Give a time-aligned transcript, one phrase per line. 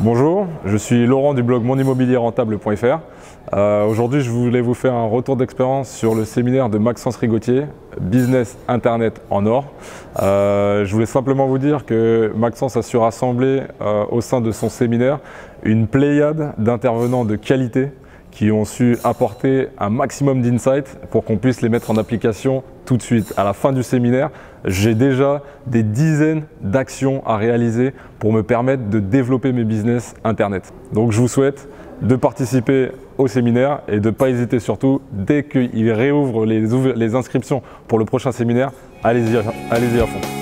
[0.00, 3.00] Bonjour, je suis Laurent du blog monimmobilierrentable.fr.
[3.52, 7.64] Euh, Aujourd'hui, je voulais vous faire un retour d'expérience sur le séminaire de Maxence Rigotier,
[8.00, 9.64] Business Internet en or.
[10.22, 14.52] Euh, je voulais simplement vous dire que Maxence a su rassembler euh, au sein de
[14.52, 15.18] son séminaire
[15.64, 17.88] une pléiade d'intervenants de qualité
[18.38, 22.96] qui ont su apporter un maximum d'insights pour qu'on puisse les mettre en application tout
[22.96, 23.34] de suite.
[23.36, 24.30] À la fin du séminaire,
[24.64, 30.72] j'ai déjà des dizaines d'actions à réaliser pour me permettre de développer mes business Internet.
[30.92, 31.68] Donc je vous souhaite
[32.00, 37.60] de participer au séminaire et de ne pas hésiter surtout, dès qu'il réouvre les, inscriptions
[37.88, 38.70] pour le prochain séminaire,
[39.02, 39.36] allez-y
[39.72, 40.37] allez à fond.